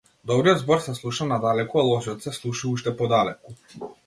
[0.29, 3.89] Добриот збор се слуша надалеку, а лошиот се слуша уште подалеку.